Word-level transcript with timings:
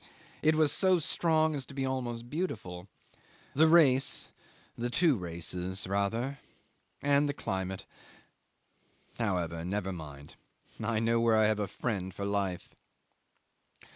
It 0.41 0.55
was 0.55 0.71
so 0.71 0.97
strong 0.97 1.53
as 1.53 1.63
to 1.67 1.75
be 1.75 1.85
almost 1.85 2.27
beautiful. 2.27 2.87
The 3.53 3.67
race 3.67 4.31
the 4.75 4.89
two 4.89 5.15
races 5.15 5.85
rather 5.85 6.39
and 7.03 7.29
the 7.29 7.35
climate... 7.35 7.85
However, 9.19 9.63
never 9.63 9.93
mind. 9.93 10.37
I 10.83 10.97
know 10.99 11.19
where 11.19 11.37
I 11.37 11.45
have 11.45 11.59
a 11.59 11.67
friend 11.67 12.11
for 12.11 12.25
life. 12.25 12.73